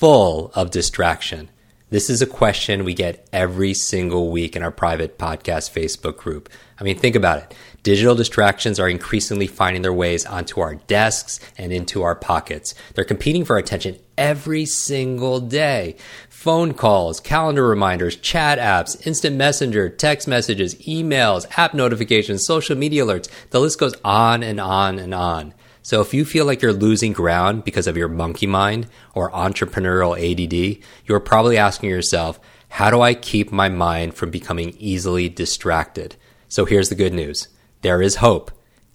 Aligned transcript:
full 0.00 0.50
of 0.54 0.70
distraction? 0.70 1.50
This 1.90 2.08
is 2.08 2.22
a 2.22 2.26
question 2.26 2.84
we 2.84 2.94
get 2.94 3.28
every 3.34 3.74
single 3.74 4.30
week 4.30 4.56
in 4.56 4.62
our 4.62 4.70
private 4.70 5.18
podcast 5.18 5.70
Facebook 5.70 6.16
group. 6.16 6.48
I 6.78 6.84
mean, 6.84 6.98
think 6.98 7.16
about 7.16 7.42
it. 7.42 7.54
Digital 7.82 8.14
distractions 8.14 8.80
are 8.80 8.88
increasingly 8.88 9.46
finding 9.46 9.82
their 9.82 9.92
ways 9.92 10.24
onto 10.24 10.62
our 10.62 10.76
desks 10.76 11.38
and 11.58 11.70
into 11.70 12.02
our 12.02 12.14
pockets. 12.14 12.74
They're 12.94 13.04
competing 13.04 13.44
for 13.44 13.58
attention 13.58 13.98
every 14.16 14.64
single 14.64 15.38
day. 15.38 15.96
Phone 16.30 16.72
calls, 16.72 17.20
calendar 17.20 17.68
reminders, 17.68 18.16
chat 18.16 18.58
apps, 18.58 19.06
instant 19.06 19.36
messenger, 19.36 19.90
text 19.90 20.26
messages, 20.26 20.76
emails, 20.76 21.44
app 21.58 21.74
notifications, 21.74 22.46
social 22.46 22.74
media 22.74 23.04
alerts. 23.04 23.28
The 23.50 23.60
list 23.60 23.78
goes 23.78 23.96
on 24.02 24.42
and 24.42 24.60
on 24.60 24.98
and 24.98 25.12
on. 25.12 25.52
So 25.82 26.00
if 26.00 26.12
you 26.12 26.24
feel 26.24 26.44
like 26.44 26.62
you're 26.62 26.72
losing 26.72 27.12
ground 27.12 27.64
because 27.64 27.86
of 27.86 27.96
your 27.96 28.08
monkey 28.08 28.46
mind 28.46 28.86
or 29.14 29.30
entrepreneurial 29.30 30.16
ADD, 30.16 30.82
you're 31.06 31.20
probably 31.20 31.56
asking 31.56 31.90
yourself, 31.90 32.38
how 32.68 32.90
do 32.90 33.00
I 33.00 33.14
keep 33.14 33.50
my 33.50 33.68
mind 33.68 34.14
from 34.14 34.30
becoming 34.30 34.76
easily 34.78 35.28
distracted? 35.28 36.16
So 36.48 36.64
here's 36.64 36.88
the 36.88 36.94
good 36.94 37.14
news. 37.14 37.48
There 37.82 38.02
is 38.02 38.16
hope 38.16 38.50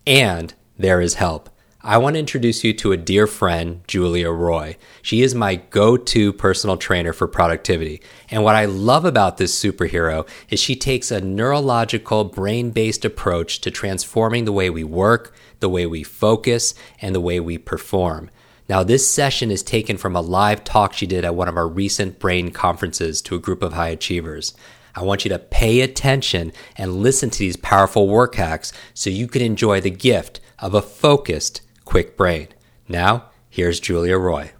and 0.05 0.53
there 0.77 1.01
is 1.01 1.15
help. 1.15 1.49
I 1.87 1.99
want 1.99 2.15
to 2.15 2.19
introduce 2.19 2.63
you 2.63 2.73
to 2.73 2.93
a 2.93 2.97
dear 2.97 3.27
friend, 3.27 3.81
Julia 3.87 4.31
Roy. 4.31 4.75
She 5.03 5.21
is 5.21 5.35
my 5.35 5.57
go 5.57 5.97
to 5.97 6.33
personal 6.33 6.77
trainer 6.77 7.13
for 7.13 7.27
productivity. 7.27 8.01
And 8.31 8.43
what 8.43 8.55
I 8.55 8.65
love 8.65 9.05
about 9.05 9.37
this 9.37 9.53
superhero 9.55 10.27
is 10.49 10.59
she 10.59 10.75
takes 10.75 11.11
a 11.11 11.21
neurological, 11.21 12.23
brain 12.23 12.71
based 12.71 13.05
approach 13.05 13.61
to 13.61 13.69
transforming 13.69 14.45
the 14.45 14.51
way 14.51 14.71
we 14.71 14.83
work, 14.83 15.35
the 15.59 15.69
way 15.69 15.85
we 15.85 16.01
focus, 16.01 16.73
and 17.03 17.13
the 17.13 17.21
way 17.21 17.39
we 17.39 17.59
perform. 17.59 18.31
Now, 18.67 18.81
this 18.81 19.07
session 19.07 19.51
is 19.51 19.61
taken 19.61 19.95
from 19.95 20.15
a 20.15 20.21
live 20.21 20.63
talk 20.63 20.93
she 20.93 21.05
did 21.05 21.23
at 21.23 21.35
one 21.35 21.47
of 21.47 21.55
our 21.55 21.67
recent 21.67 22.17
brain 22.17 22.49
conferences 22.49 23.21
to 23.21 23.35
a 23.35 23.39
group 23.39 23.61
of 23.61 23.73
high 23.73 23.89
achievers. 23.89 24.55
I 24.95 25.03
want 25.03 25.23
you 25.23 25.29
to 25.29 25.37
pay 25.37 25.81
attention 25.81 26.51
and 26.77 26.95
listen 27.03 27.29
to 27.29 27.37
these 27.37 27.57
powerful 27.57 28.07
work 28.07 28.33
hacks 28.33 28.73
so 28.95 29.11
you 29.11 29.27
can 29.27 29.43
enjoy 29.43 29.81
the 29.81 29.91
gift 29.91 30.39
of 30.57 30.73
a 30.73 30.81
focused, 30.81 31.61
quick 31.85 32.17
brain. 32.17 32.49
Now, 32.89 33.29
here's 33.49 33.79
Julia 33.79 34.17
Roy. 34.17 34.51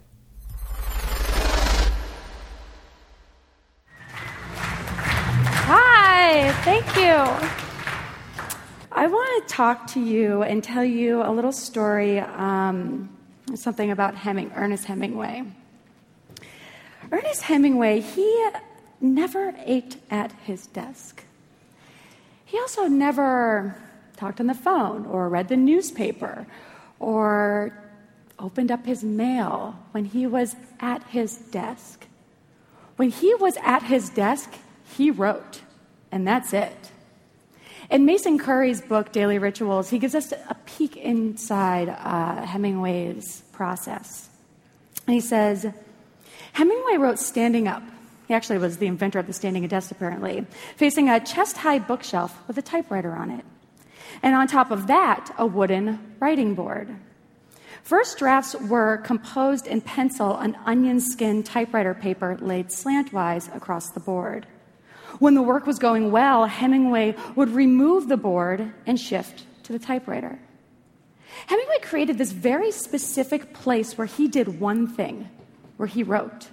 Hi, 5.68 6.52
thank 6.64 6.86
you. 6.96 7.12
I 8.92 9.06
want 9.08 9.46
to 9.46 9.54
talk 9.54 9.86
to 9.88 10.00
you 10.00 10.42
and 10.42 10.64
tell 10.64 10.84
you 10.84 11.22
a 11.22 11.30
little 11.30 11.52
story, 11.52 12.20
um, 12.20 13.14
something 13.54 13.90
about 13.90 14.14
Heming, 14.14 14.50
Ernest 14.56 14.86
Hemingway. 14.86 15.44
Ernest 17.12 17.42
Hemingway, 17.42 18.00
he 18.00 18.48
never 19.00 19.54
ate 19.64 19.96
at 20.10 20.32
his 20.44 20.66
desk. 20.68 21.24
He 22.44 22.58
also 22.58 22.86
never 22.86 23.76
talked 24.16 24.40
on 24.40 24.46
the 24.46 24.54
phone 24.54 25.04
or 25.06 25.28
read 25.28 25.48
the 25.48 25.56
newspaper 25.56 26.46
or 26.98 27.72
opened 28.38 28.70
up 28.70 28.84
his 28.84 29.02
mail 29.02 29.78
when 29.92 30.04
he 30.04 30.26
was 30.26 30.56
at 30.80 31.02
his 31.04 31.36
desk. 31.36 32.06
When 32.96 33.10
he 33.10 33.34
was 33.34 33.56
at 33.62 33.82
his 33.82 34.08
desk, 34.10 34.52
he 34.96 35.10
wrote, 35.10 35.62
and 36.10 36.26
that's 36.26 36.52
it. 36.52 36.90
In 37.90 38.04
Mason 38.04 38.38
Currey's 38.38 38.80
book, 38.80 39.12
Daily 39.12 39.38
Rituals, 39.38 39.90
he 39.90 39.98
gives 39.98 40.14
us 40.14 40.32
a 40.32 40.56
peek 40.64 40.96
inside 40.96 41.88
uh, 41.88 42.44
Hemingway's 42.44 43.42
process. 43.52 44.28
And 45.06 45.14
he 45.14 45.20
says 45.20 45.66
Hemingway 46.52 46.96
wrote 46.96 47.18
standing 47.18 47.68
up. 47.68 47.82
He 48.26 48.34
actually 48.34 48.58
was 48.58 48.78
the 48.78 48.86
inventor 48.86 49.20
of 49.20 49.28
the 49.28 49.32
standing 49.32 49.66
desk, 49.68 49.92
apparently, 49.92 50.46
facing 50.76 51.08
a 51.08 51.20
chest 51.20 51.58
high 51.58 51.78
bookshelf 51.78 52.36
with 52.48 52.58
a 52.58 52.62
typewriter 52.62 53.12
on 53.12 53.30
it. 53.30 53.44
And 54.22 54.34
on 54.34 54.46
top 54.46 54.70
of 54.70 54.86
that, 54.86 55.34
a 55.38 55.46
wooden 55.46 56.16
writing 56.20 56.54
board. 56.54 56.94
First 57.82 58.18
drafts 58.18 58.54
were 58.54 58.96
composed 58.98 59.66
in 59.66 59.80
pencil 59.80 60.32
on 60.32 60.56
onion 60.64 61.00
skin 61.00 61.42
typewriter 61.42 61.94
paper 61.94 62.36
laid 62.40 62.68
slantwise 62.68 63.54
across 63.54 63.90
the 63.90 64.00
board. 64.00 64.46
When 65.18 65.34
the 65.34 65.42
work 65.42 65.66
was 65.66 65.78
going 65.78 66.10
well, 66.10 66.46
Hemingway 66.46 67.14
would 67.36 67.50
remove 67.50 68.08
the 68.08 68.16
board 68.16 68.72
and 68.86 68.98
shift 68.98 69.44
to 69.62 69.72
the 69.72 69.78
typewriter. 69.78 70.38
Hemingway 71.46 71.78
created 71.80 72.18
this 72.18 72.32
very 72.32 72.72
specific 72.72 73.54
place 73.54 73.96
where 73.96 74.06
he 74.06 74.26
did 74.26 74.60
one 74.60 74.86
thing, 74.86 75.28
where 75.76 75.86
he 75.86 76.02
wrote. 76.02 76.48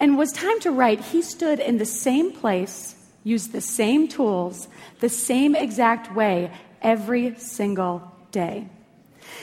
And 0.00 0.12
it 0.12 0.16
was 0.16 0.32
time 0.32 0.58
to 0.60 0.70
write, 0.70 1.00
he 1.00 1.22
stood 1.22 1.60
in 1.60 1.78
the 1.78 1.84
same 1.84 2.32
place, 2.32 2.93
used 3.24 3.52
the 3.52 3.60
same 3.60 4.06
tools, 4.06 4.68
the 5.00 5.08
same 5.08 5.56
exact 5.56 6.14
way 6.14 6.52
every 6.82 7.34
single 7.38 8.12
day. 8.30 8.68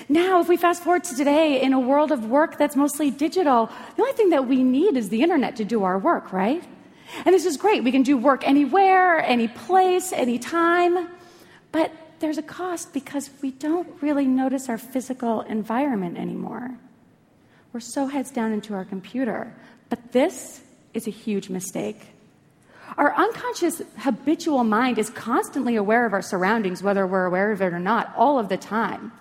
Now, 0.07 0.39
if 0.39 0.47
we 0.47 0.57
fast 0.57 0.83
forward 0.83 1.03
to 1.05 1.15
today, 1.15 1.61
in 1.61 1.73
a 1.73 1.79
world 1.79 2.11
of 2.11 2.25
work 2.25 2.57
that's 2.57 2.75
mostly 2.75 3.09
digital, 3.09 3.69
the 3.95 4.03
only 4.03 4.13
thing 4.13 4.29
that 4.29 4.47
we 4.47 4.63
need 4.63 4.95
is 4.95 5.09
the 5.09 5.21
internet 5.21 5.55
to 5.57 5.65
do 5.65 5.83
our 5.83 5.97
work, 5.97 6.31
right? 6.31 6.63
And 7.25 7.33
this 7.33 7.45
is 7.45 7.57
great. 7.57 7.83
We 7.83 7.91
can 7.91 8.03
do 8.03 8.17
work 8.17 8.47
anywhere, 8.47 9.19
any 9.19 9.47
place, 9.47 10.13
any 10.13 10.39
time. 10.39 11.09
But 11.71 11.91
there's 12.19 12.37
a 12.37 12.43
cost 12.43 12.93
because 12.93 13.29
we 13.41 13.51
don't 13.51 13.87
really 14.01 14.27
notice 14.27 14.69
our 14.69 14.77
physical 14.77 15.41
environment 15.41 16.17
anymore. 16.17 16.71
We're 17.73 17.79
so 17.79 18.07
heads 18.07 18.31
down 18.31 18.51
into 18.51 18.73
our 18.73 18.85
computer. 18.85 19.53
But 19.89 20.11
this 20.11 20.61
is 20.93 21.07
a 21.07 21.11
huge 21.11 21.49
mistake. 21.49 21.97
Our 22.97 23.15
unconscious 23.15 23.81
habitual 23.97 24.63
mind 24.63 24.97
is 24.97 25.09
constantly 25.09 25.75
aware 25.75 26.05
of 26.05 26.13
our 26.13 26.21
surroundings, 26.21 26.83
whether 26.83 27.07
we're 27.07 27.25
aware 27.25 27.51
of 27.51 27.61
it 27.61 27.73
or 27.73 27.79
not, 27.79 28.13
all 28.15 28.37
of 28.37 28.49
the 28.49 28.57
time. 28.57 29.11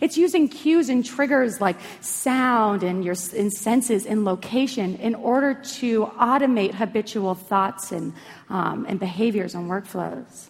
It's 0.00 0.16
using 0.16 0.48
cues 0.48 0.88
and 0.88 1.04
triggers 1.04 1.60
like 1.60 1.76
sound 2.00 2.82
and 2.82 3.04
your 3.04 3.14
and 3.36 3.52
senses 3.52 4.06
and 4.06 4.24
location 4.24 4.96
in 4.96 5.14
order 5.14 5.54
to 5.54 6.06
automate 6.18 6.74
habitual 6.74 7.34
thoughts 7.34 7.92
and, 7.92 8.12
um, 8.48 8.86
and 8.88 8.98
behaviors 8.98 9.54
and 9.54 9.70
workflows. 9.70 10.48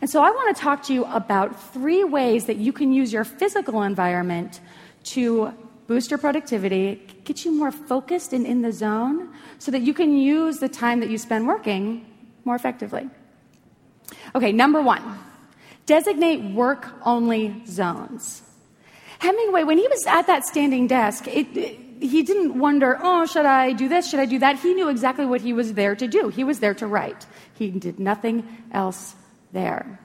And 0.00 0.08
so 0.08 0.22
I 0.22 0.30
want 0.30 0.56
to 0.56 0.62
talk 0.62 0.82
to 0.84 0.94
you 0.94 1.04
about 1.04 1.72
three 1.72 2.04
ways 2.04 2.46
that 2.46 2.56
you 2.56 2.72
can 2.72 2.92
use 2.92 3.12
your 3.12 3.24
physical 3.24 3.82
environment 3.82 4.60
to 5.04 5.52
boost 5.92 6.10
your 6.10 6.16
productivity, 6.16 7.06
get 7.24 7.44
you 7.44 7.52
more 7.52 7.70
focused 7.70 8.32
and 8.32 8.46
in 8.46 8.62
the 8.62 8.72
zone 8.72 9.28
so 9.58 9.70
that 9.70 9.82
you 9.82 9.92
can 9.92 10.16
use 10.16 10.56
the 10.56 10.68
time 10.68 11.00
that 11.00 11.10
you 11.10 11.18
spend 11.18 11.46
working 11.46 12.06
more 12.46 12.56
effectively. 12.56 13.04
Okay, 14.34 14.52
number 14.52 14.80
one 14.80 15.04
designate 15.84 16.40
work 16.54 16.88
only 17.04 17.62
zones. 17.66 18.40
Hemingway, 19.18 19.64
when 19.64 19.76
he 19.76 19.86
was 19.86 20.06
at 20.06 20.26
that 20.28 20.46
standing 20.46 20.86
desk, 20.86 21.28
it, 21.28 21.46
it, 21.54 21.78
he 22.00 22.22
didn't 22.22 22.58
wonder, 22.58 22.98
oh, 23.02 23.26
should 23.26 23.44
I 23.44 23.72
do 23.72 23.86
this? 23.86 24.08
Should 24.08 24.20
I 24.20 24.24
do 24.24 24.38
that? 24.38 24.60
He 24.60 24.72
knew 24.72 24.88
exactly 24.88 25.26
what 25.26 25.42
he 25.42 25.52
was 25.52 25.74
there 25.74 25.94
to 25.94 26.08
do. 26.08 26.30
He 26.30 26.42
was 26.42 26.60
there 26.60 26.74
to 26.74 26.86
write. 26.86 27.26
He 27.52 27.70
did 27.70 28.00
nothing 28.00 28.48
else 28.72 29.14
there. 29.52 30.00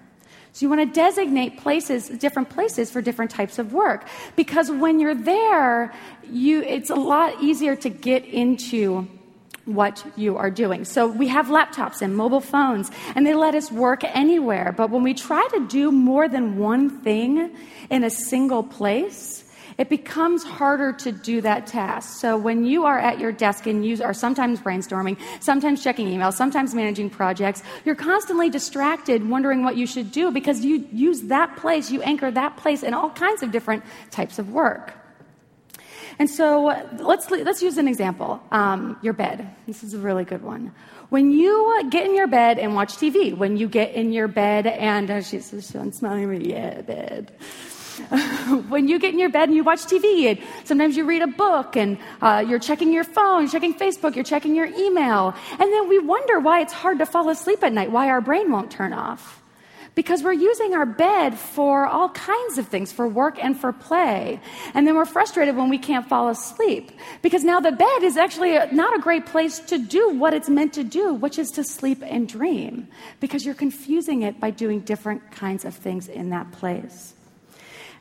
So 0.57 0.65
you 0.65 0.71
want 0.71 0.81
to 0.81 0.92
designate 0.92 1.59
places, 1.59 2.09
different 2.09 2.50
places 2.50 2.89
for 2.89 3.00
different 3.00 3.30
types 3.30 3.59
of 3.59 3.74
work. 3.74 4.07
Because 4.36 4.71
when 4.71 5.00
you're 5.00 5.13
there, 5.13 5.94
you, 6.31 6.63
it's 6.63 6.89
a 6.89 6.95
lot 6.95 7.44
easier 7.44 7.75
to 7.75 7.89
get 7.89 8.25
into 8.25 9.07
what 9.65 10.04
you 10.15 10.36
are 10.36 10.50
doing. 10.50 10.83
So 10.83 11.06
we 11.06 11.27
have 11.27 11.45
laptops 11.50 12.01
and 12.01 12.18
mobile 12.18 12.42
phones, 12.42 12.89
and 13.13 13.24
they 13.24 13.36
let 13.36 13.54
us 13.54 13.71
work 13.71 14.04
anywhere. 14.04 14.74
But 14.75 14.89
when 14.89 15.04
we 15.04 15.13
try 15.13 15.48
to 15.51 15.68
do 15.68 15.92
more 15.92 16.27
than 16.27 16.57
one 16.57 16.89
thing 17.01 17.56
in 17.92 18.03
a 18.03 18.10
single 18.10 18.63
place, 18.63 19.44
it 19.77 19.89
becomes 19.89 20.44
harder 20.44 20.91
to 20.94 21.12
do 21.12 21.41
that 21.41 21.68
task. 21.68 22.19
So 22.19 22.38
when 22.38 22.65
you 22.65 22.85
are 22.85 22.97
at 22.97 23.19
your 23.19 23.31
desk 23.31 23.68
and 23.68 23.85
you 23.85 24.03
are 24.03 24.13
sometimes 24.13 24.59
brainstorming, 24.59 25.19
sometimes 25.39 25.83
checking 25.83 26.07
emails, 26.07 26.33
sometimes 26.33 26.74
managing 26.74 27.09
projects, 27.09 27.62
you're 27.85 27.95
constantly 27.95 28.50
distracted 28.50 29.27
wondering 29.27 29.63
what 29.63 29.77
you 29.77 29.85
should 29.85 30.12
do 30.12 30.31
because 30.31 30.65
you 30.65 30.88
use 30.91 31.24
that 31.24 31.56
place, 31.57 31.91
you 31.91 32.01
anchor 32.01 32.31
that 32.31 32.57
place 32.57 32.81
in 32.83 32.94
all 32.94 33.09
kinds 33.12 33.44
of 33.44 33.51
different 33.51 33.83
types 34.09 34.39
of 34.39 34.51
work. 34.51 34.94
And 36.19 36.27
so 36.27 36.74
let's, 36.97 37.29
let's 37.29 37.62
use 37.62 37.77
an 37.77 37.88
example 37.88 38.41
um, 38.51 38.97
your 39.03 39.13
bed. 39.13 39.47
This 39.68 39.83
is 39.83 39.94
a 39.94 40.00
really 40.00 40.25
good 40.25 40.41
one. 40.41 40.74
When 41.09 41.31
you 41.31 41.83
get 41.89 42.06
in 42.06 42.15
your 42.15 42.27
bed 42.27 42.57
and 42.57 42.74
watch 42.74 42.95
TV, 42.95 43.38
when 43.38 43.56
you 43.56 43.68
get 43.69 43.94
in 43.94 44.12
your 44.12 44.27
bed 44.27 44.65
and 44.65 45.09
uh, 45.09 45.21
she's, 45.21 45.50
she's 45.50 45.68
smiling 45.68 46.24
at 46.24 46.29
me, 46.29 46.50
yeah, 46.50 46.81
bed. 46.81 47.31
when 48.69 48.88
you 48.88 48.99
get 48.99 49.13
in 49.13 49.19
your 49.19 49.29
bed 49.29 49.49
and 49.49 49.55
you 49.55 49.63
watch 49.63 49.85
TV, 49.85 50.29
and 50.29 50.39
sometimes 50.63 50.95
you 50.97 51.05
read 51.05 51.21
a 51.21 51.27
book 51.27 51.75
and 51.75 51.97
uh, 52.21 52.44
you're 52.47 52.59
checking 52.59 52.94
your 52.94 53.03
phone, 53.03 53.41
you're 53.41 53.51
checking 53.51 53.73
Facebook, 53.73 54.15
you're 54.15 54.23
checking 54.23 54.55
your 54.55 54.67
email, 54.67 55.33
and 55.51 55.73
then 55.73 55.89
we 55.89 55.99
wonder 55.99 56.39
why 56.39 56.61
it's 56.61 56.73
hard 56.73 56.99
to 56.99 57.05
fall 57.05 57.29
asleep 57.29 57.63
at 57.63 57.73
night, 57.73 57.91
why 57.91 58.09
our 58.09 58.21
brain 58.21 58.51
won't 58.51 58.71
turn 58.71 58.94
off 58.94 59.38
because 59.97 60.21
we're 60.21 60.31
using 60.31 60.75
our 60.75 60.85
bed 60.85 61.35
for 61.35 61.88
all 61.88 62.09
kinds 62.09 62.59
of 62.59 62.67
things, 62.67 62.91
for 62.91 63.07
work 63.07 63.44
and 63.44 63.59
for 63.59 63.73
play. 63.73 64.39
And 64.75 64.85
then 64.85 64.95
we're 64.95 65.05
frustrated 65.05 65.57
when 65.57 65.69
we 65.69 65.79
can't 65.79 66.07
fall 66.07 66.29
asleep 66.29 66.91
because 67.23 67.43
now 67.43 67.59
the 67.59 67.71
bed 67.71 68.03
is 68.03 68.15
actually 68.15 68.59
not 68.71 68.95
a 68.95 69.01
great 69.01 69.25
place 69.25 69.57
to 69.71 69.79
do 69.79 70.11
what 70.11 70.35
it's 70.35 70.50
meant 70.50 70.73
to 70.73 70.83
do, 70.83 71.15
which 71.15 71.39
is 71.39 71.50
to 71.51 71.63
sleep 71.63 72.03
and 72.05 72.29
dream, 72.29 72.88
because 73.19 73.43
you're 73.43 73.55
confusing 73.55 74.21
it 74.21 74.39
by 74.39 74.51
doing 74.51 74.81
different 74.81 75.31
kinds 75.31 75.65
of 75.65 75.73
things 75.73 76.07
in 76.07 76.29
that 76.29 76.51
place. 76.51 77.15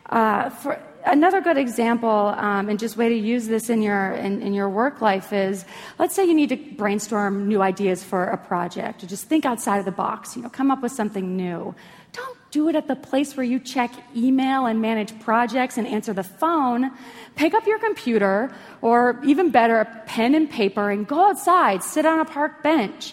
Uh, 0.09 0.51
for 0.51 0.81
another 1.05 1.41
good 1.41 1.57
example, 1.57 2.35
um, 2.37 2.69
and 2.69 2.79
just 2.79 2.97
way 2.97 3.09
to 3.09 3.15
use 3.15 3.47
this 3.47 3.71
in 3.71 3.81
your 3.83 4.13
in, 4.13 4.43
in, 4.43 4.53
your 4.53 4.69
work 4.69 5.01
life 5.01 5.33
is, 5.33 5.65
let's 5.99 6.15
say 6.15 6.25
you 6.25 6.35
need 6.35 6.49
to 6.49 6.57
brainstorm 6.57 7.49
new 7.49 7.63
ideas 7.63 8.05
for 8.05 8.25
a 8.25 8.37
project, 8.37 9.03
or 9.03 9.07
just 9.07 9.25
think 9.25 9.45
outside 9.45 9.79
of 9.79 9.85
the 9.85 9.93
box. 9.93 10.37
You 10.37 10.43
know, 10.43 10.49
come 10.49 10.71
up 10.71 10.83
with 10.83 10.93
something 10.93 11.37
new. 11.37 11.75
Don't 12.13 12.39
do 12.51 12.69
it 12.69 12.77
at 12.77 12.89
the 12.89 12.97
place 12.97 13.37
where 13.37 13.45
you 13.45 13.59
check 13.59 13.93
email 14.15 14.67
and 14.67 14.81
manage 14.81 15.19
projects 15.21 15.77
and 15.77 15.87
answer 15.87 16.13
the 16.13 16.25
phone. 16.25 16.91
Pick 17.35 17.55
up 17.55 17.67
your 17.67 17.79
computer, 17.79 18.55
or 18.81 19.21
even 19.25 19.51
better, 19.51 19.81
a 19.81 20.03
pen 20.07 20.35
and 20.35 20.51
paper, 20.51 20.91
and 20.91 21.07
go 21.07 21.31
outside. 21.31 21.83
Sit 21.83 22.07
on 22.07 22.21
a 22.21 22.25
park 22.25 22.63
bench. 22.63 23.13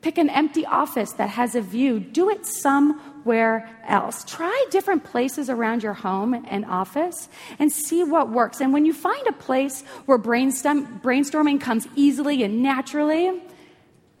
Pick 0.00 0.18
an 0.18 0.30
empty 0.30 0.64
office 0.64 1.12
that 1.12 1.30
has 1.30 1.54
a 1.54 1.60
view. 1.60 2.00
Do 2.00 2.30
it 2.30 2.46
some 2.46 3.15
somewhere 3.26 3.68
else. 3.88 4.24
Try 4.24 4.66
different 4.70 5.02
places 5.02 5.50
around 5.50 5.82
your 5.82 5.94
home 5.94 6.32
and 6.48 6.64
office 6.64 7.28
and 7.58 7.72
see 7.72 8.04
what 8.04 8.30
works. 8.30 8.60
And 8.60 8.72
when 8.72 8.86
you 8.86 8.92
find 8.92 9.26
a 9.26 9.32
place 9.32 9.82
where 10.06 10.16
brainstorm, 10.16 11.00
brainstorming 11.00 11.60
comes 11.60 11.88
easily 11.96 12.44
and 12.44 12.62
naturally, 12.62 13.42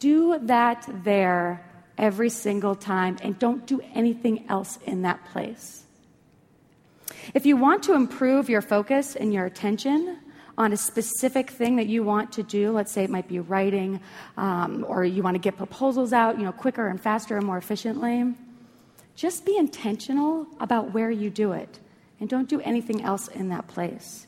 do 0.00 0.40
that 0.42 0.88
there 1.04 1.64
every 1.96 2.30
single 2.30 2.74
time 2.74 3.16
and 3.22 3.38
don't 3.38 3.64
do 3.64 3.80
anything 3.94 4.44
else 4.48 4.76
in 4.84 5.02
that 5.02 5.24
place. 5.26 5.84
If 7.32 7.46
you 7.46 7.56
want 7.56 7.84
to 7.84 7.94
improve 7.94 8.50
your 8.50 8.62
focus 8.62 9.14
and 9.14 9.32
your 9.32 9.46
attention, 9.46 10.18
on 10.58 10.72
a 10.72 10.76
specific 10.76 11.50
thing 11.50 11.76
that 11.76 11.86
you 11.86 12.02
want 12.02 12.32
to 12.32 12.42
do. 12.42 12.72
Let's 12.72 12.90
say 12.90 13.04
it 13.04 13.10
might 13.10 13.28
be 13.28 13.40
writing, 13.40 14.00
um, 14.38 14.86
or 14.88 15.04
you 15.04 15.22
want 15.22 15.34
to 15.34 15.38
get 15.38 15.58
proposals 15.58 16.14
out, 16.14 16.38
you 16.38 16.44
know, 16.44 16.52
quicker 16.52 16.88
and 16.88 16.98
faster 16.98 17.36
and 17.36 17.44
more 17.44 17.58
efficiently. 17.58 18.34
Just 19.16 19.46
be 19.46 19.56
intentional 19.56 20.46
about 20.60 20.92
where 20.92 21.10
you 21.10 21.30
do 21.30 21.52
it 21.52 21.80
and 22.20 22.28
don't 22.28 22.48
do 22.48 22.60
anything 22.60 23.02
else 23.02 23.28
in 23.28 23.48
that 23.48 23.66
place. 23.66 24.26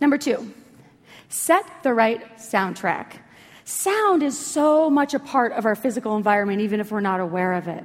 Number 0.00 0.18
two, 0.18 0.52
set 1.28 1.64
the 1.82 1.92
right 1.92 2.36
soundtrack. 2.38 3.18
Sound 3.64 4.22
is 4.22 4.36
so 4.38 4.90
much 4.90 5.14
a 5.14 5.18
part 5.18 5.52
of 5.52 5.66
our 5.66 5.74
physical 5.74 6.16
environment, 6.16 6.62
even 6.62 6.80
if 6.80 6.90
we're 6.90 7.00
not 7.00 7.20
aware 7.20 7.52
of 7.52 7.68
it. 7.68 7.84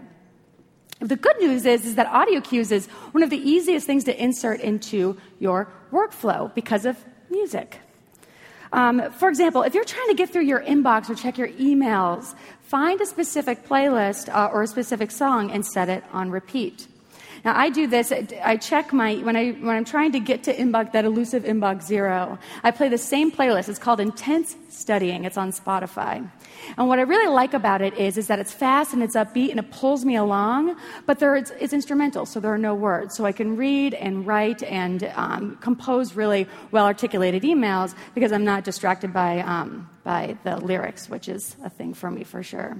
The 1.00 1.15
good 1.15 1.38
news 1.39 1.65
is, 1.65 1.85
is 1.85 1.95
that 1.95 2.07
audio 2.07 2.41
cues 2.41 2.71
is 2.71 2.88
one 3.12 3.21
of 3.21 3.29
the 3.29 3.38
easiest 3.38 3.85
things 3.85 4.06
to 4.06 4.24
insert 4.24 4.62
into 4.62 5.18
your 5.39 5.71
workflow 5.91 6.53
because 6.56 6.85
of 6.85 6.97
music. 7.29 7.79
Um, 8.73 9.11
for 9.11 9.29
example, 9.29 9.63
if 9.63 9.73
you're 9.73 9.85
trying 9.85 10.09
to 10.09 10.15
get 10.15 10.29
through 10.29 10.43
your 10.43 10.61
inbox 10.61 11.09
or 11.09 11.15
check 11.15 11.37
your 11.37 11.49
emails, 11.49 12.35
find 12.63 12.99
a 13.01 13.05
specific 13.05 13.67
playlist 13.67 14.33
uh, 14.33 14.49
or 14.51 14.63
a 14.63 14.67
specific 14.67 15.11
song 15.11 15.51
and 15.51 15.65
set 15.65 15.89
it 15.89 16.03
on 16.11 16.31
repeat. 16.31 16.87
Now 17.45 17.57
I 17.57 17.69
do 17.69 17.88
this. 17.88 18.12
I 18.12 18.57
check 18.57 18.94
my 18.94 19.16
when 19.16 19.36
I 19.36 19.51
when 19.51 19.75
I'm 19.75 19.86
trying 19.86 20.12
to 20.13 20.19
get 20.19 20.44
to 20.44 20.56
inbox 20.56 20.92
that 20.94 21.06
elusive 21.06 21.44
inbox 21.44 21.84
zero. 21.84 22.38
I 22.63 22.72
play 22.72 22.89
the 22.89 22.98
same 22.98 23.31
playlist. 23.31 23.69
It's 23.69 23.80
called 23.80 24.00
Intense 24.00 24.56
Studying. 24.69 25.25
It's 25.25 25.38
on 25.38 25.51
Spotify. 25.51 26.30
And 26.78 26.88
what 26.88 27.00
I 27.00 27.04
really 27.04 27.31
like 27.31 27.54
about 27.54 27.81
it 27.81 27.94
is 27.95 28.18
is 28.18 28.28
that 28.28 28.39
it's 28.39 28.51
fast 28.51 28.94
and 28.94 29.01
it's 29.04 29.16
upbeat 29.16 29.51
and 29.51 29.60
it 29.60 29.72
pulls 29.72 30.04
me 30.06 30.16
along. 30.16 30.75
But 31.06 31.19
there 31.19 31.36
it's, 31.36 31.51
it's 31.60 31.74
instrumental, 31.74 32.25
so 32.25 32.39
there 32.39 32.54
are 32.54 32.57
no 32.57 32.75
words. 32.75 33.16
So 33.16 33.25
I 33.25 33.31
can 33.31 33.56
read 33.56 33.94
and 33.94 34.25
write 34.25 34.63
and 34.63 35.04
um, 35.16 35.57
compose 35.62 36.13
really 36.13 36.48
well 36.72 36.86
articulated 36.86 37.44
emails 37.44 37.95
because 38.16 38.31
I'm 38.31 38.45
not 38.45 38.63
distracted 38.63 39.13
by 39.13 39.39
um, 39.39 39.89
by 40.04 40.38
the 40.44 40.57
lyrics, 40.57 41.10
which 41.10 41.28
is 41.28 41.56
a 41.63 41.69
thing 41.69 41.94
for 41.94 42.10
me 42.10 42.24
for 42.24 42.42
sure. 42.44 42.78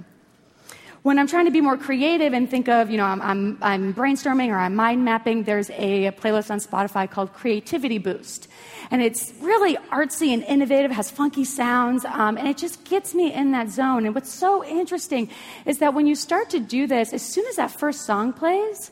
When 1.02 1.18
I'm 1.18 1.28
trying 1.28 1.44
to 1.44 1.52
be 1.52 1.60
more 1.60 1.76
creative 1.76 2.32
and 2.32 2.50
think 2.50 2.68
of, 2.68 2.90
you 2.90 2.96
know, 2.96 3.04
I'm, 3.04 3.22
I'm, 3.22 3.58
I'm 3.62 3.94
brainstorming 3.94 4.48
or 4.48 4.56
I'm 4.56 4.74
mind 4.74 5.04
mapping, 5.04 5.44
there's 5.44 5.70
a 5.70 6.10
playlist 6.10 6.50
on 6.50 6.58
Spotify 6.58 7.08
called 7.08 7.32
Creativity 7.32 7.98
Boost. 7.98 8.48
And 8.90 9.00
it's 9.00 9.32
really 9.40 9.76
artsy 9.92 10.34
and 10.34 10.42
innovative, 10.42 10.90
has 10.90 11.08
funky 11.08 11.44
sounds, 11.44 12.04
um, 12.04 12.36
and 12.36 12.48
it 12.48 12.56
just 12.56 12.84
gets 12.84 13.14
me 13.14 13.32
in 13.32 13.52
that 13.52 13.68
zone. 13.68 14.06
And 14.06 14.14
what's 14.14 14.32
so 14.32 14.64
interesting 14.64 15.30
is 15.66 15.78
that 15.78 15.94
when 15.94 16.08
you 16.08 16.16
start 16.16 16.50
to 16.50 16.58
do 16.58 16.88
this, 16.88 17.12
as 17.12 17.22
soon 17.22 17.46
as 17.46 17.56
that 17.56 17.70
first 17.70 18.04
song 18.04 18.32
plays, 18.32 18.90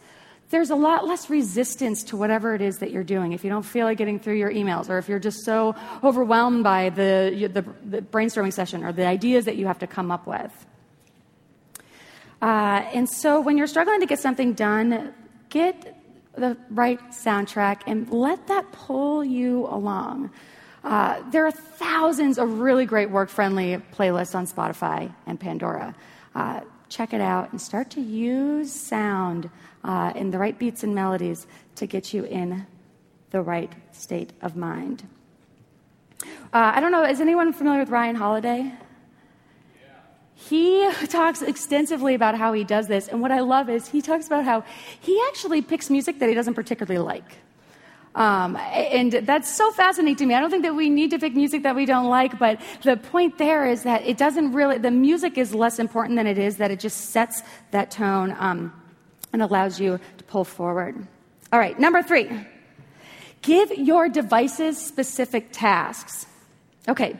there's 0.50 0.70
a 0.70 0.76
lot 0.76 1.08
less 1.08 1.28
resistance 1.28 2.04
to 2.04 2.16
whatever 2.16 2.54
it 2.54 2.60
is 2.60 2.78
that 2.78 2.92
you're 2.92 3.02
doing. 3.02 3.32
If 3.32 3.42
you 3.42 3.50
don't 3.50 3.64
feel 3.64 3.84
like 3.84 3.98
getting 3.98 4.20
through 4.20 4.36
your 4.36 4.52
emails, 4.52 4.88
or 4.88 4.98
if 4.98 5.08
you're 5.08 5.18
just 5.18 5.44
so 5.44 5.74
overwhelmed 6.04 6.62
by 6.62 6.90
the, 6.90 7.50
the, 7.52 7.62
the 7.84 8.00
brainstorming 8.00 8.52
session 8.52 8.84
or 8.84 8.92
the 8.92 9.06
ideas 9.06 9.46
that 9.46 9.56
you 9.56 9.66
have 9.66 9.80
to 9.80 9.88
come 9.88 10.12
up 10.12 10.28
with. 10.28 10.52
Uh, 12.42 12.84
and 12.92 13.08
so 13.08 13.40
when 13.40 13.56
you're 13.56 13.66
struggling 13.66 14.00
to 14.00 14.06
get 14.06 14.18
something 14.18 14.52
done, 14.52 15.14
get 15.48 15.96
the 16.34 16.56
right 16.70 17.00
soundtrack 17.10 17.80
and 17.86 18.10
let 18.10 18.46
that 18.48 18.70
pull 18.72 19.24
you 19.24 19.66
along. 19.66 20.30
Uh, 20.84 21.20
there 21.30 21.46
are 21.46 21.50
thousands 21.50 22.38
of 22.38 22.60
really 22.60 22.86
great 22.86 23.10
work 23.10 23.28
friendly 23.28 23.82
playlists 23.92 24.34
on 24.34 24.46
Spotify 24.46 25.12
and 25.26 25.40
Pandora. 25.40 25.94
Uh, 26.34 26.60
check 26.88 27.12
it 27.12 27.20
out 27.20 27.50
and 27.50 27.60
start 27.60 27.90
to 27.90 28.00
use 28.00 28.72
sound 28.72 29.50
uh, 29.82 30.12
in 30.14 30.30
the 30.30 30.38
right 30.38 30.58
beats 30.58 30.84
and 30.84 30.94
melodies 30.94 31.46
to 31.74 31.86
get 31.86 32.12
you 32.14 32.24
in 32.24 32.66
the 33.30 33.40
right 33.40 33.72
state 33.92 34.32
of 34.42 34.56
mind. 34.56 35.08
Uh, 36.22 36.72
I 36.74 36.80
don't 36.80 36.92
know, 36.92 37.04
is 37.04 37.20
anyone 37.20 37.52
familiar 37.52 37.80
with 37.80 37.90
Ryan 37.90 38.14
Holiday? 38.14 38.72
He 40.36 40.88
talks 41.08 41.42
extensively 41.42 42.14
about 42.14 42.36
how 42.36 42.52
he 42.52 42.62
does 42.62 42.86
this. 42.86 43.08
And 43.08 43.20
what 43.20 43.32
I 43.32 43.40
love 43.40 43.68
is 43.68 43.88
he 43.88 44.02
talks 44.02 44.26
about 44.26 44.44
how 44.44 44.62
he 45.00 45.20
actually 45.28 45.62
picks 45.62 45.90
music 45.90 46.18
that 46.20 46.28
he 46.28 46.34
doesn't 46.34 46.54
particularly 46.54 47.04
like. 47.04 47.38
Um, 48.14 48.56
and 48.56 49.12
that's 49.12 49.54
so 49.54 49.70
fascinating 49.72 50.16
to 50.16 50.26
me. 50.26 50.34
I 50.34 50.40
don't 50.40 50.50
think 50.50 50.62
that 50.62 50.74
we 50.74 50.88
need 50.88 51.10
to 51.10 51.18
pick 51.18 51.34
music 51.34 51.64
that 51.64 51.76
we 51.76 51.84
don't 51.84 52.06
like, 52.06 52.38
but 52.38 52.58
the 52.82 52.96
point 52.96 53.36
there 53.36 53.66
is 53.66 53.82
that 53.82 54.06
it 54.06 54.16
doesn't 54.16 54.52
really, 54.52 54.78
the 54.78 54.90
music 54.90 55.36
is 55.36 55.54
less 55.54 55.78
important 55.78 56.16
than 56.16 56.26
it 56.26 56.38
is 56.38 56.56
that 56.56 56.70
it 56.70 56.80
just 56.80 57.10
sets 57.10 57.42
that 57.72 57.90
tone 57.90 58.34
um, 58.38 58.72
and 59.34 59.42
allows 59.42 59.78
you 59.78 60.00
to 60.16 60.24
pull 60.24 60.44
forward. 60.44 61.06
All 61.52 61.58
right, 61.58 61.78
number 61.78 62.02
three 62.02 62.30
give 63.42 63.70
your 63.72 64.08
devices 64.08 64.76
specific 64.78 65.48
tasks. 65.52 66.26
Okay, 66.88 67.16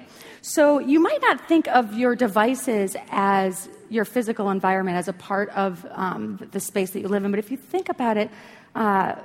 so 0.47 0.79
you 0.79 1.00
might 1.00 1.21
not 1.23 1.49
think 1.49 1.67
of 1.67 1.95
your 1.95 2.15
devices 2.15 2.97
as 3.11 3.69
your 3.88 4.05
physical 4.05 4.50
environment, 4.50 4.97
as 4.97 5.09
a 5.09 5.12
part 5.12 5.49
of 5.50 5.85
um, 5.91 6.38
the 6.53 6.61
space 6.61 6.93
that 6.93 7.00
you 7.00 7.09
live 7.09 7.25
in, 7.25 7.33
but 7.33 7.41
if 7.41 7.50
you 7.50 7.57
think 7.57 7.88
about 7.88 8.17
it, 8.17 8.31
uh, 8.76 9.17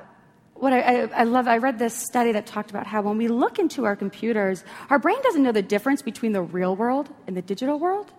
what 0.55 0.73
I, 0.73 0.79
I, 0.79 1.09
I, 1.17 1.23
love, 1.25 1.47
I 1.47 1.59
read 1.59 1.77
this 1.77 1.93
study 1.93 2.31
that 2.31 2.47
talked 2.47 2.71
about 2.71 2.87
how 2.87 3.03
when 3.03 3.19
we 3.19 3.27
look 3.27 3.59
into 3.59 3.85
our 3.85 3.95
computers, 3.95 4.63
our 4.89 4.97
brain 4.97 5.21
doesn't 5.21 5.43
know 5.43 5.51
the 5.51 5.61
difference 5.61 6.01
between 6.01 6.31
the 6.31 6.41
real 6.41 6.75
world 6.75 7.07
and 7.27 7.37
the 7.37 7.43
digital 7.43 7.77
world. 7.77 8.11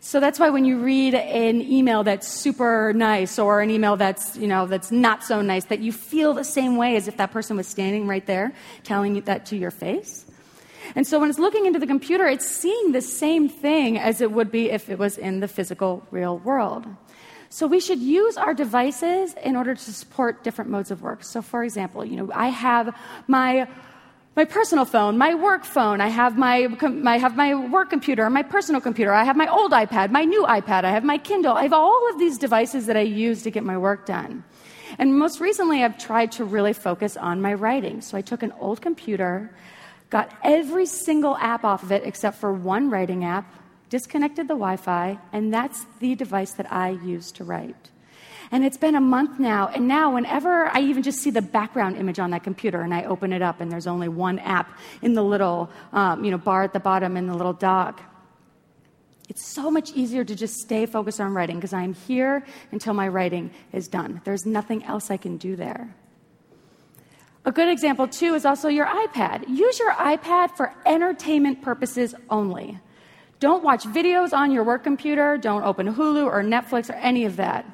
So 0.00 0.18
that's 0.18 0.40
why 0.40 0.50
when 0.50 0.64
you 0.64 0.80
read 0.80 1.14
an 1.14 1.62
email 1.62 2.02
that's 2.02 2.26
super 2.26 2.92
nice 2.92 3.38
or 3.38 3.60
an 3.60 3.70
email 3.70 3.96
that's, 3.96 4.36
you 4.36 4.48
know, 4.48 4.66
that's 4.66 4.90
not 4.90 5.22
so 5.22 5.40
nice, 5.40 5.66
that 5.66 5.78
you 5.78 5.92
feel 5.92 6.34
the 6.34 6.42
same 6.42 6.76
way 6.76 6.96
as 6.96 7.06
if 7.06 7.16
that 7.18 7.30
person 7.30 7.56
was 7.56 7.68
standing 7.68 8.08
right 8.08 8.26
there 8.26 8.52
telling 8.82 9.14
you 9.14 9.20
that 9.22 9.46
to 9.46 9.56
your 9.56 9.70
face. 9.70 10.26
And 10.94 11.06
so 11.06 11.20
when 11.20 11.30
it's 11.30 11.38
looking 11.38 11.66
into 11.66 11.78
the 11.78 11.86
computer, 11.86 12.26
it's 12.26 12.46
seeing 12.46 12.92
the 12.92 13.02
same 13.02 13.48
thing 13.48 13.98
as 13.98 14.20
it 14.20 14.32
would 14.32 14.50
be 14.50 14.70
if 14.70 14.88
it 14.88 14.98
was 14.98 15.18
in 15.18 15.40
the 15.40 15.48
physical, 15.48 16.06
real 16.10 16.38
world. 16.38 16.86
So 17.48 17.66
we 17.66 17.80
should 17.80 17.98
use 17.98 18.36
our 18.36 18.54
devices 18.54 19.34
in 19.42 19.56
order 19.56 19.74
to 19.74 19.92
support 19.92 20.44
different 20.44 20.70
modes 20.70 20.90
of 20.90 21.02
work. 21.02 21.24
So 21.24 21.42
for 21.42 21.64
example, 21.64 22.04
you 22.04 22.16
know, 22.16 22.30
I 22.32 22.48
have 22.48 22.94
my 23.26 23.68
my 24.36 24.44
personal 24.44 24.84
phone, 24.84 25.18
my 25.18 25.34
work 25.34 25.64
phone, 25.64 26.00
I 26.00 26.06
have 26.08 26.38
my, 26.38 26.68
I 27.04 27.18
have 27.18 27.36
my 27.36 27.54
work 27.54 27.90
computer, 27.90 28.30
my 28.30 28.44
personal 28.44 28.80
computer, 28.80 29.12
I 29.12 29.24
have 29.24 29.36
my 29.36 29.48
old 29.48 29.72
iPad, 29.72 30.12
my 30.12 30.24
new 30.24 30.44
iPad, 30.44 30.84
I 30.84 30.92
have 30.92 31.02
my 31.04 31.18
Kindle. 31.18 31.54
I 31.54 31.64
have 31.64 31.72
all 31.72 32.08
of 32.10 32.18
these 32.18 32.38
devices 32.38 32.86
that 32.86 32.96
I 32.96 33.00
use 33.00 33.42
to 33.42 33.50
get 33.50 33.64
my 33.64 33.76
work 33.76 34.06
done. 34.06 34.44
And 34.98 35.18
most 35.18 35.40
recently, 35.40 35.82
I've 35.82 35.98
tried 35.98 36.32
to 36.32 36.44
really 36.44 36.72
focus 36.72 37.16
on 37.16 37.42
my 37.42 37.54
writing. 37.54 38.00
So 38.00 38.16
I 38.16 38.22
took 38.22 38.42
an 38.42 38.52
old 38.60 38.80
computer, 38.80 39.50
got 40.10 40.32
every 40.42 40.86
single 40.86 41.36
app 41.36 41.64
off 41.64 41.82
of 41.82 41.92
it 41.92 42.02
except 42.04 42.38
for 42.38 42.52
one 42.52 42.90
writing 42.90 43.24
app, 43.24 43.52
disconnected 43.88 44.46
the 44.46 44.54
Wi 44.54 44.76
Fi, 44.76 45.18
and 45.32 45.54
that's 45.54 45.86
the 46.00 46.14
device 46.14 46.52
that 46.52 46.70
I 46.72 46.90
use 46.90 47.32
to 47.32 47.44
write. 47.44 47.90
And 48.52 48.64
it's 48.64 48.76
been 48.76 48.96
a 48.96 49.00
month 49.00 49.38
now, 49.38 49.68
and 49.68 49.86
now 49.86 50.14
whenever 50.14 50.66
I 50.66 50.80
even 50.80 51.04
just 51.04 51.20
see 51.20 51.30
the 51.30 51.42
background 51.42 51.96
image 51.96 52.18
on 52.18 52.30
that 52.30 52.42
computer 52.42 52.80
and 52.80 52.92
I 52.92 53.04
open 53.04 53.32
it 53.32 53.42
up 53.42 53.60
and 53.60 53.70
there's 53.70 53.86
only 53.86 54.08
one 54.08 54.40
app 54.40 54.76
in 55.02 55.14
the 55.14 55.22
little 55.22 55.70
um, 55.92 56.24
you 56.24 56.32
know, 56.32 56.38
bar 56.38 56.64
at 56.64 56.72
the 56.72 56.80
bottom 56.80 57.16
in 57.16 57.28
the 57.28 57.34
little 57.34 57.52
dock, 57.52 58.02
it's 59.30 59.46
so 59.46 59.70
much 59.70 59.92
easier 59.92 60.24
to 60.24 60.34
just 60.34 60.54
stay 60.54 60.86
focused 60.86 61.20
on 61.20 61.32
writing 61.32 61.54
because 61.54 61.72
I'm 61.72 61.94
here 61.94 62.44
until 62.72 62.94
my 62.94 63.06
writing 63.06 63.52
is 63.72 63.86
done. 63.86 64.20
There's 64.24 64.44
nothing 64.44 64.82
else 64.82 65.08
I 65.08 65.16
can 65.18 65.36
do 65.36 65.54
there. 65.54 65.94
A 67.46 67.52
good 67.52 67.70
example, 67.70 68.06
too, 68.06 68.34
is 68.34 68.44
also 68.44 68.68
your 68.68 68.86
iPad. 68.86 69.48
Use 69.48 69.78
your 69.78 69.92
iPad 69.92 70.56
for 70.56 70.74
entertainment 70.84 71.62
purposes 71.62 72.14
only. 72.28 72.78
Don't 73.38 73.64
watch 73.64 73.84
videos 73.84 74.34
on 74.34 74.50
your 74.50 74.62
work 74.62 74.84
computer, 74.84 75.38
don't 75.38 75.62
open 75.62 75.94
Hulu 75.94 76.26
or 76.26 76.42
Netflix 76.42 76.90
or 76.90 76.94
any 76.94 77.24
of 77.24 77.36
that. 77.36 77.64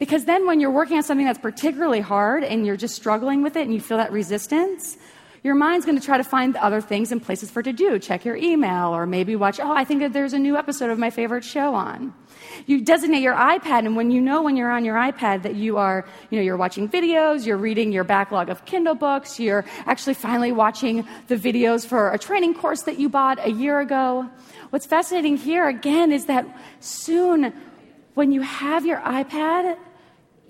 Because 0.00 0.24
then, 0.24 0.44
when 0.46 0.58
you're 0.58 0.72
working 0.72 0.96
on 0.96 1.04
something 1.04 1.26
that's 1.26 1.38
particularly 1.38 2.00
hard 2.00 2.42
and 2.42 2.66
you're 2.66 2.76
just 2.76 2.96
struggling 2.96 3.42
with 3.42 3.54
it 3.54 3.62
and 3.62 3.72
you 3.72 3.80
feel 3.80 3.98
that 3.98 4.10
resistance, 4.10 4.98
your 5.42 5.56
mind's 5.56 5.84
going 5.84 5.98
to 5.98 6.04
try 6.04 6.16
to 6.16 6.24
find 6.24 6.56
other 6.56 6.80
things 6.80 7.10
and 7.10 7.20
places 7.20 7.50
for 7.50 7.60
it 7.60 7.64
to 7.64 7.72
do. 7.72 7.98
Check 7.98 8.24
your 8.24 8.36
email 8.36 8.94
or 8.94 9.06
maybe 9.06 9.34
watch, 9.34 9.58
oh, 9.58 9.72
I 9.72 9.84
think 9.84 10.00
that 10.00 10.12
there's 10.12 10.32
a 10.32 10.38
new 10.38 10.56
episode 10.56 10.90
of 10.90 10.98
my 10.98 11.10
favorite 11.10 11.44
show 11.44 11.74
on. 11.74 12.14
You 12.66 12.84
designate 12.84 13.22
your 13.22 13.34
iPad, 13.34 13.86
and 13.86 13.96
when 13.96 14.10
you 14.10 14.20
know 14.20 14.42
when 14.42 14.56
you're 14.56 14.70
on 14.70 14.84
your 14.84 14.96
iPad 14.96 15.42
that 15.42 15.54
you 15.54 15.78
are, 15.78 16.06
you 16.30 16.38
know, 16.38 16.44
you're 16.44 16.56
watching 16.56 16.88
videos, 16.88 17.46
you're 17.46 17.56
reading 17.56 17.92
your 17.92 18.04
backlog 18.04 18.48
of 18.50 18.64
Kindle 18.64 18.94
books, 18.94 19.40
you're 19.40 19.64
actually 19.86 20.14
finally 20.14 20.52
watching 20.52 21.06
the 21.28 21.36
videos 21.36 21.86
for 21.86 22.12
a 22.12 22.18
training 22.18 22.54
course 22.54 22.82
that 22.82 22.98
you 22.98 23.08
bought 23.08 23.44
a 23.44 23.50
year 23.50 23.80
ago. 23.80 24.28
What's 24.70 24.86
fascinating 24.86 25.36
here, 25.36 25.68
again, 25.68 26.12
is 26.12 26.26
that 26.26 26.46
soon 26.80 27.52
when 28.14 28.32
you 28.32 28.42
have 28.42 28.86
your 28.86 28.98
iPad, 28.98 29.76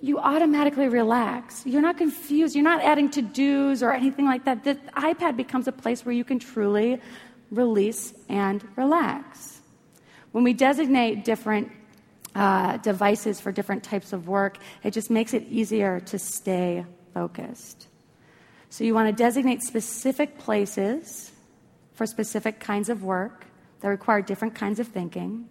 you 0.02 0.18
automatically 0.18 0.88
relax. 0.88 1.64
You're 1.64 1.80
not 1.80 1.97
confused. 1.97 2.56
You're 2.56 2.64
not 2.64 2.82
adding 2.82 3.09
to 3.11 3.23
dos 3.23 3.85
or 3.85 3.92
anything 3.92 4.26
like 4.26 4.44
that. 4.44 4.64
The 4.64 4.75
iPad 4.97 5.37
becomes 5.37 5.68
a 5.68 5.73
place 5.73 6.04
where 6.04 6.12
you 6.12 6.25
can 6.25 6.40
truly 6.40 7.00
release 7.52 8.12
and 8.28 8.66
relax. 8.76 9.61
When 10.32 10.42
we 10.42 10.54
designate 10.54 11.25
different 11.25 11.71
uh, 12.35 12.78
devices 12.78 13.40
for 13.40 13.52
different 13.52 13.85
types 13.85 14.12
of 14.12 14.26
work, 14.26 14.59
it 14.82 14.90
just 14.90 15.09
makes 15.09 15.35
it 15.35 15.47
easier 15.49 16.00
to 16.00 16.18
stay 16.18 16.85
focused. 17.14 17.87
So 18.71 18.82
you 18.82 18.94
want 18.94 19.09
to 19.09 19.12
designate 19.12 19.62
specific 19.62 20.37
places 20.38 21.30
for 21.94 22.06
specific 22.06 22.59
kinds 22.59 22.88
of 22.88 23.04
work 23.04 23.47
that 23.80 23.88
require 23.88 24.21
different 24.21 24.56
kinds 24.56 24.80
of 24.80 24.88
thinking. 24.88 25.47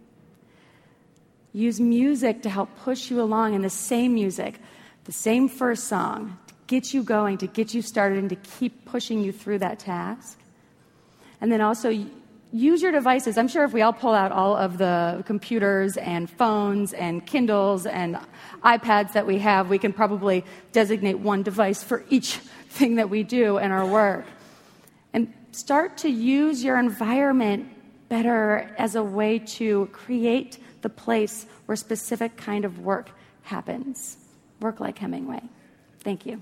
Use 1.53 1.79
music 1.79 2.41
to 2.43 2.49
help 2.49 2.69
push 2.77 3.11
you 3.11 3.21
along 3.21 3.53
in 3.53 3.61
the 3.61 3.69
same 3.69 4.13
music, 4.13 4.59
the 5.03 5.11
same 5.11 5.49
first 5.49 5.85
song, 5.85 6.37
to 6.47 6.53
get 6.67 6.93
you 6.93 7.03
going, 7.03 7.37
to 7.39 7.47
get 7.47 7.73
you 7.73 7.81
started, 7.81 8.19
and 8.19 8.29
to 8.29 8.35
keep 8.35 8.85
pushing 8.85 9.21
you 9.21 9.31
through 9.31 9.59
that 9.59 9.79
task. 9.79 10.39
And 11.41 11.51
then 11.51 11.59
also 11.59 11.89
use 12.53 12.81
your 12.81 12.91
devices. 12.91 13.37
I'm 13.37 13.47
sure 13.47 13.63
if 13.63 13.73
we 13.73 13.81
all 13.81 13.93
pull 13.93 14.13
out 14.13 14.31
all 14.31 14.55
of 14.55 14.77
the 14.77 15.23
computers 15.25 15.97
and 15.97 16.29
phones 16.29 16.93
and 16.93 17.25
Kindles 17.25 17.85
and 17.85 18.17
iPads 18.63 19.13
that 19.13 19.25
we 19.25 19.39
have, 19.39 19.69
we 19.69 19.77
can 19.77 19.93
probably 19.93 20.43
designate 20.71 21.19
one 21.19 21.43
device 21.43 21.83
for 21.83 22.03
each 22.09 22.35
thing 22.69 22.95
that 22.95 23.09
we 23.09 23.23
do 23.23 23.57
in 23.57 23.71
our 23.71 23.85
work. 23.85 24.25
And 25.13 25.33
start 25.51 25.97
to 25.99 26.09
use 26.09 26.63
your 26.63 26.77
environment 26.77 27.67
better 28.09 28.69
as 28.77 28.95
a 28.95 29.03
way 29.03 29.39
to 29.39 29.87
create 29.93 30.57
the 30.81 30.89
place 30.89 31.45
where 31.65 31.75
specific 31.75 32.37
kind 32.37 32.65
of 32.65 32.79
work 32.79 33.09
happens. 33.43 34.17
Work 34.59 34.79
like 34.79 34.97
Hemingway. 34.97 35.41
Thank 35.99 36.25
you. 36.25 36.41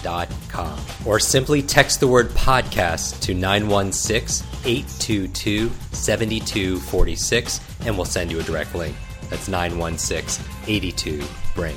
kwikbrain.com. 0.00 0.78
Or 1.06 1.18
simply 1.18 1.62
text 1.62 2.00
the 2.00 2.08
word 2.08 2.28
podcast 2.30 3.20
to 3.20 3.34
916 3.34 4.46
822 4.64 5.70
7246 5.92 7.60
and 7.86 7.96
we'll 7.96 8.04
send 8.04 8.30
you 8.30 8.40
a 8.40 8.42
direct 8.42 8.74
link. 8.74 8.96
That's 9.28 9.48
916 9.48 10.44
82 10.66 11.22
Brain. 11.54 11.76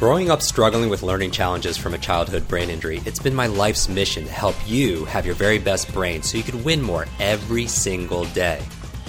Growing 0.00 0.30
up 0.30 0.42
struggling 0.42 0.90
with 0.90 1.02
learning 1.02 1.30
challenges 1.30 1.76
from 1.76 1.94
a 1.94 1.98
childhood 1.98 2.46
brain 2.48 2.68
injury, 2.68 3.00
it's 3.06 3.20
been 3.20 3.34
my 3.34 3.46
life's 3.46 3.88
mission 3.88 4.24
to 4.24 4.32
help 4.32 4.56
you 4.66 5.04
have 5.04 5.24
your 5.24 5.36
very 5.36 5.58
best 5.58 5.92
brain 5.92 6.22
so 6.22 6.36
you 6.36 6.42
can 6.44 6.64
win 6.64 6.82
more 6.82 7.06
every 7.20 7.66
single 7.66 8.24
day. 8.26 8.60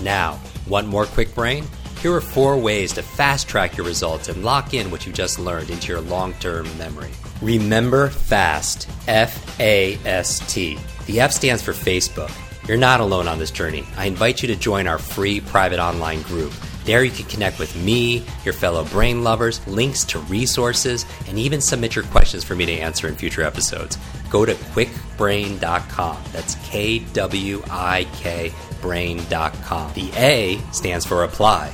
Now, 0.02 0.40
Want 0.68 0.88
more 0.88 1.06
Kwik 1.06 1.36
Brain? 1.36 1.66
Here 2.06 2.14
are 2.14 2.22
four 2.22 2.56
ways 2.56 2.94
to 2.94 3.02
fast 3.02 3.48
track 3.48 3.78
your 3.78 3.86
results 3.88 4.30
and 4.30 4.44
lock 4.44 4.76
in 4.76 4.92
what 4.92 5.08
you 5.08 5.12
just 5.12 5.40
learned 5.40 5.72
into 5.72 5.88
your 5.88 6.02
long 6.02 6.34
term 6.34 6.66
memory. 6.78 7.10
Remember 7.42 8.10
FAST, 8.10 8.88
F 9.08 9.60
A 9.60 9.98
S 10.06 10.38
T. 10.54 10.78
The 11.08 11.22
F 11.22 11.32
stands 11.32 11.64
for 11.64 11.72
Facebook. 11.72 12.32
You're 12.68 12.78
not 12.78 13.00
alone 13.00 13.28
on 13.28 13.40
this 13.40 13.50
journey. 13.50 13.86
I 13.98 14.06
invite 14.06 14.44
you 14.44 14.48
to 14.50 14.56
join 14.56 14.86
our 14.86 15.00
free 15.00 15.42
private 15.42 15.80
online 15.80 16.22
group. 16.22 16.54
There 16.84 17.04
you 17.04 17.10
can 17.10 17.26
connect 17.26 17.58
with 17.58 17.76
me, 17.76 18.24
your 18.44 18.54
fellow 18.54 18.86
brain 18.86 19.24
lovers, 19.24 19.66
links 19.66 20.04
to 20.04 20.20
resources, 20.20 21.08
and 21.28 21.40
even 21.40 21.60
submit 21.60 21.96
your 21.96 22.06
questions 22.06 22.44
for 22.44 22.56
me 22.56 22.68
to 22.68 22.72
answer 22.72 23.08
in 23.08 23.16
future 23.16 23.42
episodes. 23.42 23.98
Go 24.30 24.46
to 24.46 24.54
kwikbrain.com. 24.54 26.18
That's 26.32 26.54
K 26.70 27.00
W 27.00 27.64
I 27.72 28.06
K 28.14 28.54
brain.com. 28.80 29.94
The 29.94 30.12
A 30.14 30.60
stands 30.72 31.04
for 31.04 31.24
apply. 31.24 31.74